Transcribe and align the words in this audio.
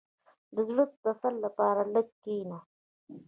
•د 0.55 0.57
زړۀ 0.67 0.83
د 0.89 0.93
تسل 1.03 1.33
لپاره 1.45 1.81
لږ 1.93 2.07
کښېنه. 2.23 2.59